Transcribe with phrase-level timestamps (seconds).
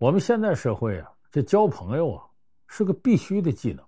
[0.00, 2.24] 我们现在社会啊，这交朋友啊
[2.68, 3.84] 是个必须的技能。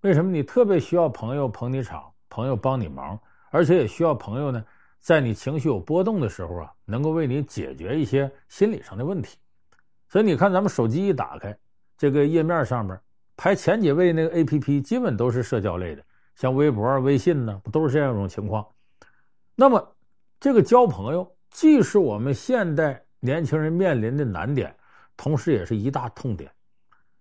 [0.00, 0.32] 为什么？
[0.32, 3.16] 你特别需要朋友捧你场，朋友帮你忙，
[3.52, 4.64] 而且也需要朋友呢，
[4.98, 9.38] 在你情绪有波动的时候啊，能够为你解决一些心理上的问题。
[10.08, 11.56] 所以你看，咱们手机一打开，
[11.96, 13.00] 这个页面上面
[13.36, 16.02] 排前几位那个 APP，基本都是社交类的，
[16.34, 18.66] 像微博、微信呢，不都是这样一种情况？
[19.54, 19.94] 那么，
[20.40, 24.74] 这个交朋友，既是我们现代年轻人面临的难点。
[25.18, 26.50] 同时，也是一大痛点，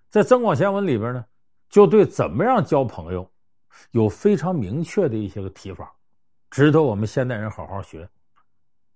[0.09, 1.25] 在《增广贤文》里边呢，
[1.67, 3.29] 就对怎么样交朋友
[3.91, 5.91] 有非常明确的一些个提法，
[6.51, 8.05] 值得我们现代人好好学。《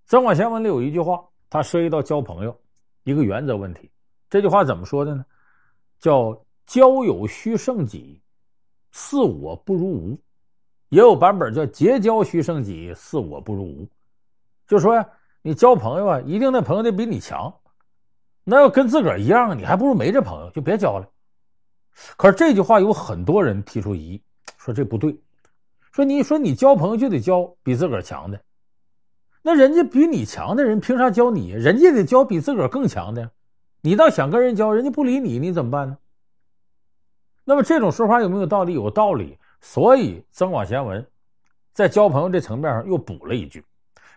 [0.06, 2.56] 增广贤文》里有一句话，它涉及到交朋友
[3.04, 3.90] 一个原则问题。
[4.30, 5.26] 这句话怎么说的呢？
[6.00, 8.22] 叫“交友须胜己，
[8.92, 10.18] 似我不如无”。
[10.90, 13.88] 也有版本叫“结交须胜己，似我不如无”。
[14.68, 15.10] 就说呀，
[15.42, 17.52] 你交朋友啊，一定那朋友得比你强。
[18.44, 21.08] 那要跟自个儿一样，你还不如没这朋友，就别交了。
[22.18, 24.24] 可是这句话有很多人提出疑义，
[24.58, 25.16] 说这不对，
[25.92, 28.42] 说你说你交朋友就得交比自个儿强的，
[29.42, 31.50] 那人家比你强的人凭啥交你？
[31.50, 33.30] 人家得交比自个儿更强的，
[33.82, 35.98] 你倒想跟人交，人家不理你，你怎么办呢？
[37.44, 38.74] 那么这种说法有没有道理？
[38.74, 39.38] 有道理。
[39.64, 41.04] 所以《增广贤文》
[41.72, 43.64] 在交朋友这层面上又补了一句，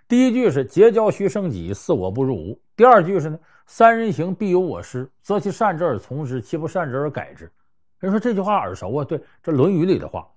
[0.07, 3.39] 第一句是“结交须胜己，似我不如无”，第二句是呢。
[3.67, 7.51] 三人行，必有我师，择其善者而从之，其不善者而改之。
[7.99, 10.29] 人说这句话耳熟啊，对，这《论语》里的话。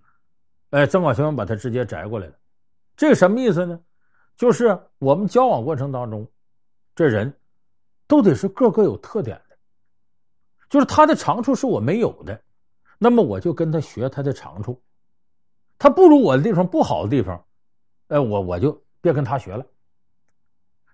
[0.70, 2.34] 哎，曾广贤把它直接摘过来了。
[2.96, 3.78] 这什么意思呢？
[4.38, 6.26] 就是我们交往过程当中，
[6.96, 7.34] 这人
[8.08, 9.58] 都得是个个有特点的，
[10.70, 12.42] 就是他的长处是我没有的，
[12.98, 14.82] 那么我就跟他学他的长处。
[15.78, 17.44] 他不如我的地方，不好的地方，
[18.08, 19.66] 哎，我我就别跟他学了。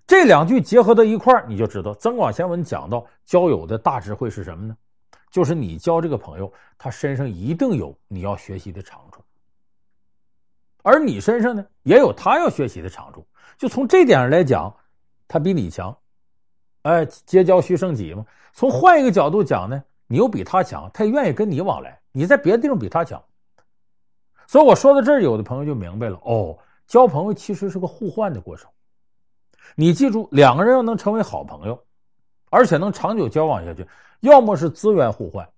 [0.05, 4.75] 这两句结合到一块，你就知道《增广贤文》讲到交友的大智慧是什么呢？
[5.31, 9.19] 就是你交这个朋友，他身上一定有你要学习的长处，
[10.83, 13.25] 而你身上呢也有他要学习的长处。
[13.57, 14.72] 就从这点上来讲，
[15.28, 15.97] 他比你强，
[16.83, 18.23] 哎，结交须胜己嘛。
[18.51, 21.99] 从换一个角度讲呢，你又比他强，他愿意跟你往来。
[22.11, 23.23] 你在别的地方比他强，
[24.45, 26.55] 所以我说到这儿，有的朋友就明白了哦，
[26.93, 28.69] 交朋友其实是个互换的过程。
[29.75, 31.83] 你记住，两个人要能成为好朋友，
[32.51, 33.83] 而且能长久交往下去，
[34.19, 35.49] 要么是资源互换，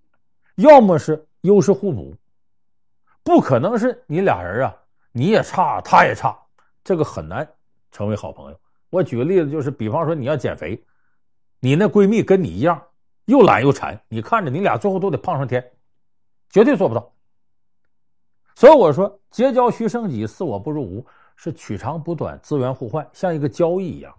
[0.56, 2.16] 要么是优势互补，
[3.22, 4.74] 不可能是你俩人啊，
[5.12, 6.40] 你也差，他也差，
[6.86, 7.46] 这个很难
[7.92, 8.58] 成为好朋友。
[8.90, 10.82] 我举个例子，就是比方说你要减肥，
[11.60, 12.82] 你那闺蜜跟你一样
[13.26, 15.62] 又懒又馋，你看着你俩最后都得胖上天，
[16.50, 17.12] 绝对做不到。
[18.56, 21.06] 所以我说，结交须胜己，似我不如无。
[21.36, 24.14] 是取长补短，资源互换，像一个交易一样。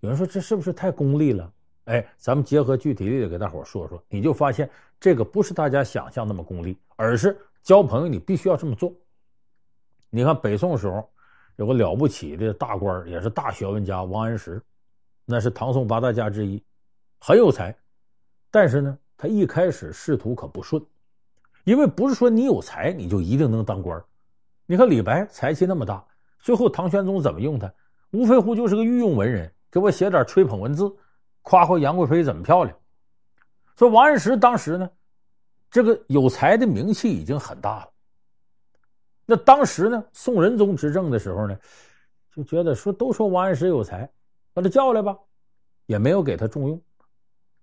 [0.00, 1.52] 有人说这是不是太功利了？
[1.84, 4.68] 哎，咱们结合具体例子给大伙说说，你就发现
[5.00, 8.92] 这个不是大家想象那么功利，而是交朋友你必须要这么做。
[10.10, 11.08] 你看北宋时候
[11.56, 14.60] 有个了不起的大官，也是大学问家王安石，
[15.24, 16.62] 那是唐宋八大家之一，
[17.20, 17.74] 很有才。
[18.50, 20.84] 但是呢，他一开始仕途可不顺，
[21.64, 24.02] 因为不是说你有才你就一定能当官。
[24.66, 26.04] 你看李白才气那么大。
[26.38, 27.72] 最后，唐玄宗怎么用他？
[28.10, 30.90] 无非乎就是个御用文人，给我写点吹捧文字，
[31.42, 32.74] 夸夸杨贵妃怎么漂亮。
[33.76, 34.90] 说王安石当时呢，
[35.70, 37.90] 这个有才的名气已经很大了。
[39.26, 41.58] 那当时呢，宋仁宗执政的时候呢，
[42.34, 44.10] 就觉得说都说王安石有才，
[44.54, 45.16] 把他叫来吧，
[45.86, 46.80] 也没有给他重用，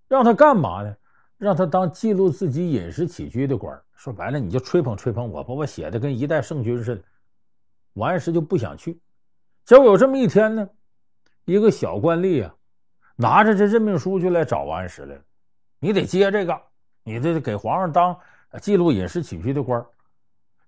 [0.08, 0.96] 让他干嘛呢？
[1.38, 3.78] 让他当记录自己饮食起居的官。
[3.96, 7.04] 说白了，你就吹捧吹捧我，把我写的跟一代圣君似的。
[7.96, 8.98] 王安石就不想去，
[9.66, 10.70] 结果有这么一天呢，
[11.46, 12.54] 一个小官吏啊，
[13.16, 15.22] 拿着这任命书就来找王安石来了。
[15.80, 16.62] 你得接这个，
[17.04, 18.18] 你得给皇上当
[18.62, 19.84] 记录饮食起居的官。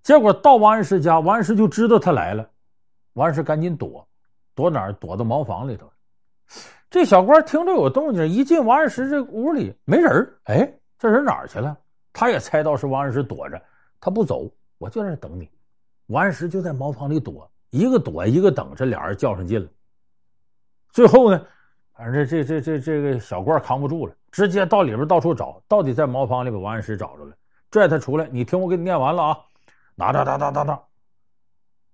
[0.03, 2.49] 结果到王安石家，王安石就知道他来了，
[3.13, 4.07] 王安石赶紧躲，
[4.55, 4.93] 躲哪儿？
[4.93, 5.91] 躲到茅房里头。
[6.89, 11.77] 这小官听着有动静，一进王安石这屋里没人，哎，这人哪儿去了？
[12.13, 13.61] 他也猜到是王安石躲着，
[13.99, 15.49] 他不走，我就在这等你。
[16.07, 19.67] 王安石就在茅房里躲，一个躲一个等，这俩人较上劲了。
[20.91, 21.45] 最后呢，
[21.93, 27.35] 反正这这这这这个小官扛不住了，直接到里边到处找，到底在茅房里把王安石找着了，
[27.69, 28.27] 拽他出来。
[28.31, 29.37] 你听我给你念完了啊，
[29.95, 30.81] 拿哒哒哒哒哒，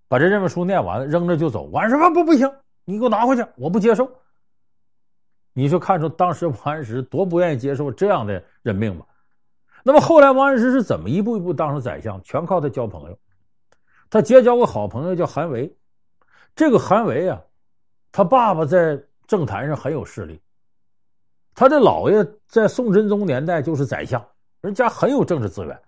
[0.07, 1.63] 把这任务书念完了，扔着就走。
[1.63, 2.49] 王安石说不不行，
[2.85, 4.09] 你给我拿回去，我不接受。
[5.53, 9.05] 你就看出当时王安石多不愿意接受这样的任命吧？
[9.83, 12.21] 那么后来王安石是怎么一步一步当上宰相？
[12.23, 13.17] 全靠他交朋友。
[14.13, 15.75] 他结交个好朋友叫韩维，
[16.55, 17.41] 这个韩维啊，
[18.11, 18.95] 他爸爸在
[19.25, 20.39] 政坛上很有势力，
[21.55, 24.23] 他的姥爷在宋真宗年代就是宰相，
[24.61, 25.81] 人家很有政治资源。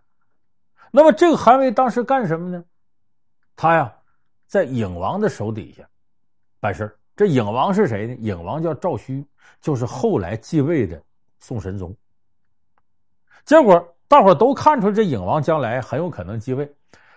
[0.89, 2.65] 那么这个韩维当时干什么呢？
[3.55, 3.95] 他呀，
[4.47, 5.87] 在影王的手底下
[6.59, 6.97] 办事。
[7.15, 8.15] 这影王是谁呢？
[8.15, 9.23] 影王叫赵顼，
[9.61, 10.99] 就是后来继位的
[11.37, 11.95] 宋神宗。
[13.45, 16.75] 结果大伙都看出这影王将来很有可能继位。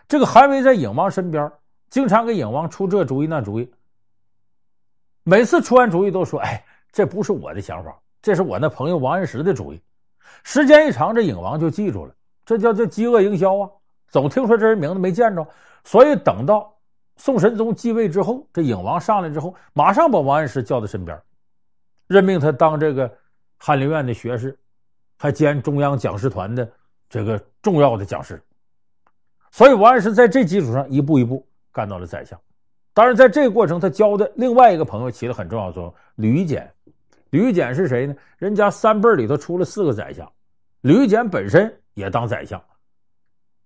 [0.08, 1.52] 这个韩威在影王身边，
[1.90, 3.70] 经常给影王出这主意那主意。
[5.22, 9.80] 每次出完主意都说：“哎，这不是我的想法，这是我那朋友王安石的主意。”
[10.42, 12.14] 时间一长，这影王就记住了。
[12.46, 13.70] 这叫叫饥饿营销啊！
[14.08, 15.46] 总听说这人名字没见着，
[15.84, 16.74] 所以等到
[17.16, 21.20] 宋神宗继位之后，这影王上来之后，马上把王安石叫到身边，
[22.06, 23.12] 任命他当这个
[23.58, 24.58] 翰林院的学士，
[25.18, 26.66] 还兼中央讲师团的
[27.10, 28.42] 这个重要的讲师。
[29.58, 32.40] 所以王安石在这基础上一步一步干到了宰相。
[32.94, 36.72] 当然，在这个过程，他交的另外一个朋友起了很重要的作用——吕简。
[37.30, 38.14] 吕简是谁呢？
[38.36, 40.30] 人家三辈里头出了四个宰相，
[40.82, 41.76] 吕简本身。
[41.94, 42.62] 也当宰相，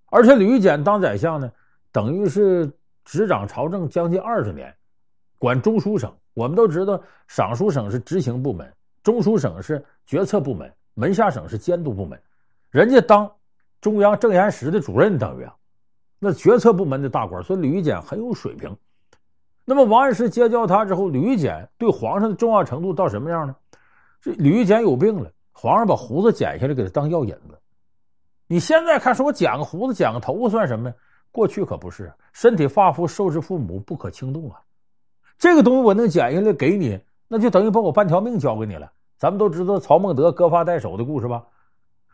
[0.06, 1.53] 而且吕简当宰相呢，
[1.93, 2.67] 等于是
[3.05, 4.75] 执掌朝政将近二十年，
[5.37, 6.11] 管中书省。
[6.33, 6.99] 我们都知道，
[7.29, 8.73] 尚书省是执行部门，
[9.03, 12.19] 中书省是决策部门，门下省是监督部门。
[12.71, 13.31] 人家当
[13.83, 15.55] 中央政研室的主任，等于啊，
[16.25, 18.77] 那决策部门的大官，所以吕简很有水平。
[19.65, 23.57] 那么王安石结交他之后，吕简对皇上的重要程度到什么样呢？
[24.21, 27.59] 这吕简有病了，皇上把胡子剪下来给他当药引子。
[28.47, 30.95] 你现在看，说我剪个胡子、剪个头发算什么呀？
[31.33, 34.61] 过去可不是，身体发肤受之父母，不可轻动啊。
[35.39, 38.93] 这个东西我能剪下来给你，那就等于把我半条命交给你了。
[39.19, 41.43] 咱们都知道曹孟德割发代首的故事吧？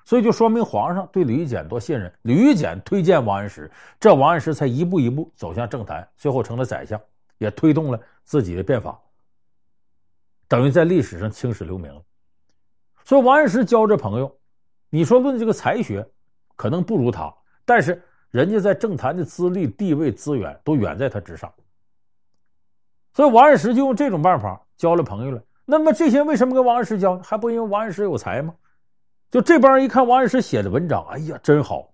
[0.08, 2.10] 所以就说明皇上对吕简多信任。
[2.22, 3.70] 吕简推荐王安石，
[4.00, 6.98] 这王安石才一步一步走向政坛，最后成了宰相，
[7.36, 8.98] 也推动了自己的变法，
[10.48, 12.00] 等于在历史上青史留名了。
[13.04, 14.34] 所以王安石交这朋友，
[14.88, 16.08] 你说论这个才学。
[16.56, 17.30] 可能不如他，
[17.66, 21.52] 但是人家在政坛的资历、地位、资源都远在他之上，
[23.12, 25.42] 所以王安石就用这种办法交了朋友了。
[25.66, 27.18] 那么这些为什么跟王安石交？
[27.18, 28.54] 还不因为王安石有才吗？
[29.30, 31.90] 就这帮人一看王安石写的文章，哎呀，真好。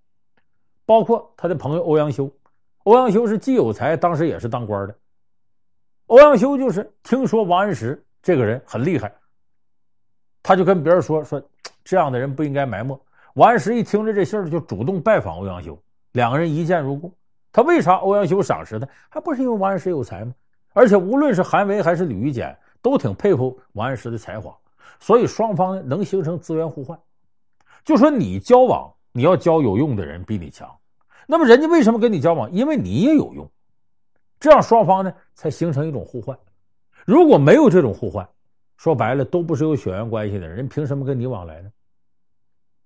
[0.86, 2.31] 包括他的朋友欧阳修，
[2.84, 4.94] 欧阳修是既有才，当时也是当官的。
[6.06, 9.12] 欧阳修就是听说王安石这个人很厉害，
[10.42, 11.42] 他就跟别人说说，
[11.82, 12.96] 这样的人不应该埋没。
[13.34, 15.76] 王安石一听着这信儿，就主动拜访欧阳修，
[16.12, 17.12] 两个人一见如故。
[17.50, 18.86] 他为啥欧阳修赏识他？
[19.08, 20.32] 还不是因为王安石有才吗？
[20.72, 24.56] 而且无论是韩维还是吕简，都挺佩服王安石的才华，
[25.00, 26.98] 所以双方能形成资源互换。
[27.84, 30.69] 就说你交往，你要交有用的人比你强，
[31.26, 32.50] 那么人家为什么跟你交往？
[32.50, 33.50] 因为你也有用，
[34.40, 36.38] 这样双方呢才形成一种互换。
[37.04, 38.26] 如果没有这种互换，
[38.76, 41.70] 说白了都不是有血缘关系的人，人凭什么跟你往来呢？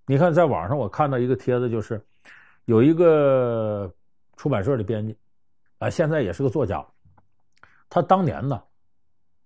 [0.07, 2.05] 你看，在网上我看到一个帖子，就是
[2.65, 3.93] 有一个
[4.37, 5.17] 出版社的编辑，
[5.79, 6.85] 啊，现在也是个作家。
[7.91, 8.63] 他当年呢，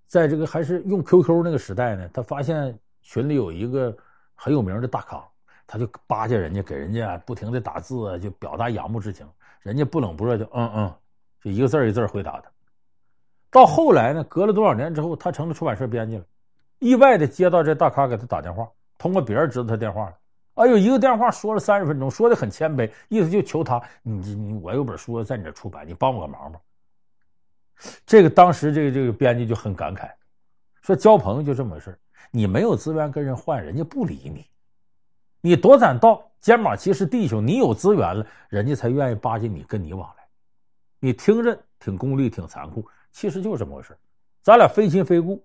[0.06, 3.96] 在这个还是用 QQ 那个时代呢，他发现群里有一个
[4.34, 5.22] 很有名的大咖，
[5.72, 9.26] 他就巴结人家，给人家不停的打字，就表达仰慕之情。
[9.62, 10.94] 人家不冷不热，就嗯嗯，
[11.40, 12.50] 就一个字一个字回答他。
[13.50, 16.24] 到后来呢，隔了多少年之后，他成了出版社编辑了，
[16.78, 20.19] 意外的接到这大咖给他打电话，通过别人知道他电话了。
[20.56, 26.61] 哎呦，一个电话说了三十分钟，说的很谦卑，意思就求他，你你我有本书在你这出版，你帮我个忙吧。
[28.04, 30.11] 这个当时这个这个编辑就很感慨，
[30.82, 31.99] 说交朋友就这么回事，
[32.30, 34.42] 你没有资源跟人换，人家不理你；
[35.44, 40.25] 你多攒道，肩膀其实弟兄，你有资源了，人家才愿意巴结你，跟你往来。
[41.00, 43.94] 你听着挺功利，挺残酷，其实就是这么回事。
[44.40, 45.44] 咱俩非亲非故，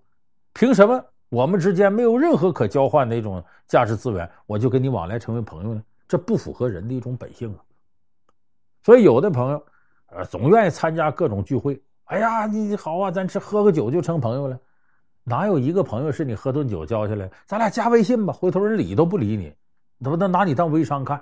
[0.54, 1.04] 凭什么？
[1.30, 5.84] 我们之间没有任何可交换的一种价值资源，我就跟你往来成为朋友呢？
[6.08, 7.60] 这不符合人的一种本性啊！
[8.84, 9.66] 所以有的朋友，
[10.12, 11.82] 呃，总愿意参加各种聚会。
[12.06, 14.58] 哎呀，你好啊，咱吃喝个酒就成朋友了？
[15.24, 17.30] 哪有一个朋友是你喝顿酒交下来？
[17.46, 19.54] 咱俩加微信吧，回头人理都不理你，
[20.04, 21.22] 都能拿你当微商看。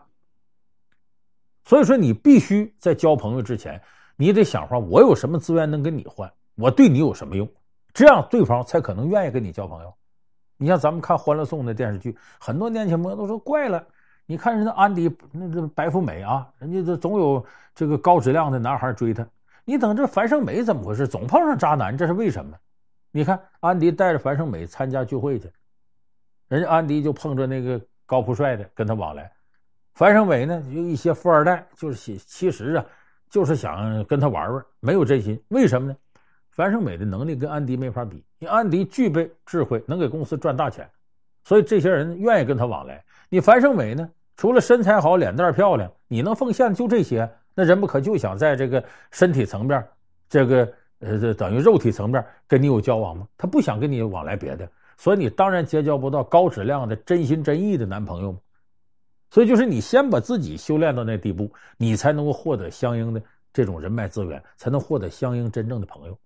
[1.63, 3.81] 所以说，你必须在交朋友之前，
[4.15, 6.31] 你得想法，我有什么资源能跟你换？
[6.55, 7.49] 我对你有什么用？
[7.93, 9.93] 这样对方才可能愿意跟你交朋友。
[10.57, 13.85] 你像咱们看《欢乐颂》的电视剧，很多年轻朋友都说怪了。
[14.25, 19.27] 你看人家安迪那这白富美啊，人家这总有这个高质量的男孩追她。
[19.65, 21.07] 你等这樊胜美怎么回事？
[21.07, 22.55] 总碰上渣男，这是为什么？
[23.11, 25.49] 你看安迪带着樊胜美参加聚会去，
[26.47, 29.31] 人家安迪就碰着那个高富帅的跟他往来，
[29.93, 32.85] 樊胜美呢有一些富二代，就是其实啊
[33.29, 35.41] 就是想跟他玩玩，没有真心。
[35.49, 35.95] 为什么呢？
[36.51, 40.89] 樊胜美的能力跟安迪没法比，因为安迪具备智慧，能给公司赚大钱。
[41.43, 43.03] 所以这些人愿意跟他往来。
[43.29, 47.29] 你樊胜美呢，除了身材好、脸蛋漂亮，你能奉献就这些？
[47.53, 49.85] 那人不可就想在这个身体层面，
[50.29, 53.27] 这个呃，这等于肉体层面跟你有交往吗？
[53.37, 58.35] 他不想跟你往来别的，所以你当然结交不到高质量的、真心真意的男朋友。
[59.29, 63.21] 所以就是你先把自己修炼到那地步，你才能够获得相应的
[63.51, 66.17] 这种人脉资源，才能获得相应真正的朋友。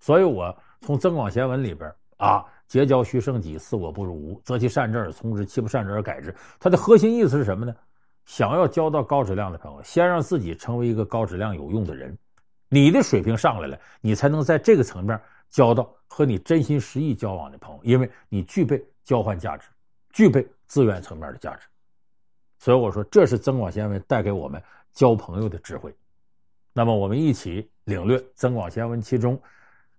[0.00, 6.34] 所以我从《增广贤文》里边啊，结交须胜己，似我不如无，择其善者而从之，其不善者而改之。
[6.58, 7.74] 它的核心意思是什么呢？
[8.26, 12.16] 想要交到高质量的朋友，先让自己成为一个高质量有用的人，
[12.74, 19.68] 你的水平上来了，你才能在这个层面交到和你真心实意交往的朋友，因为你具备交换价值，
[20.10, 21.66] 具备资源层面的价值。
[22.58, 24.62] 所以我说，这是增广贤文带给我们
[24.94, 25.94] 交朋友的智慧。
[26.72, 29.38] 那么，我们一起领略增广贤文其中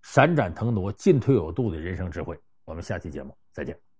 [0.01, 2.35] 闪展腾挪、进退有度的人生智慧。
[2.65, 3.92] 我们下期节目再见。